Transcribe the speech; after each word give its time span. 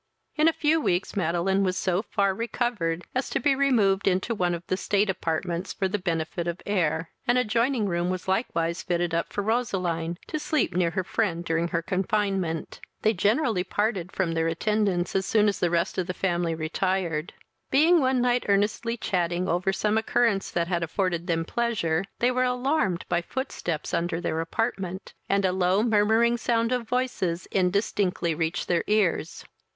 In 0.35 0.47
a 0.47 0.51
few 0.53 0.81
weeks 0.81 1.15
Madeline 1.15 1.63
was 1.63 1.77
so 1.77 2.01
far 2.01 2.33
recovered, 2.33 3.03
as 3.13 3.29
to 3.29 3.39
be 3.39 3.53
removed 3.53 4.07
into 4.07 4.33
one 4.33 4.55
of 4.55 4.65
the 4.65 4.75
state 4.75 5.11
apartments 5.11 5.73
for 5.73 5.87
the 5.87 5.99
benefit 5.99 6.47
of 6.47 6.59
air; 6.65 7.11
an 7.27 7.37
adjoining 7.37 7.85
room 7.85 8.09
was 8.09 8.27
likewise 8.27 8.81
fitted 8.81 9.13
up 9.13 9.31
for 9.31 9.43
Roseline, 9.43 10.17
to 10.25 10.39
sleep 10.39 10.75
near 10.75 10.89
her 10.89 11.03
friend 11.03 11.45
during 11.45 11.67
her 11.67 11.83
confinement. 11.83 12.81
They 13.03 13.13
generally 13.13 13.63
parted 13.63 14.11
from 14.11 14.31
their 14.33 14.47
attendants 14.47 15.15
as 15.15 15.27
soon 15.27 15.47
as 15.47 15.59
the 15.59 15.69
rest 15.69 15.99
of 15.99 16.07
the 16.07 16.15
family 16.15 16.55
retired. 16.55 17.33
Being 17.69 17.99
one 17.99 18.21
night 18.21 18.45
earnestly 18.49 18.97
chatting 18.97 19.47
over 19.47 19.71
some 19.71 19.99
occurrence 19.99 20.49
that 20.49 20.67
had 20.67 20.81
afforded 20.81 21.27
them 21.27 21.45
pleasure, 21.45 22.05
they 22.17 22.31
were 22.31 22.43
alarmed 22.43 23.05
by 23.07 23.21
footsteps 23.21 23.93
under 23.93 24.19
their 24.19 24.41
apartment, 24.41 25.13
and 25.29 25.45
a 25.45 25.51
low 25.51 25.83
murmuring 25.83 26.37
sound 26.37 26.71
of 26.71 26.89
voices 26.89 27.45
indistinctly 27.51 28.33
reached 28.33 28.67
their 28.67 28.83
ears. 28.87 29.45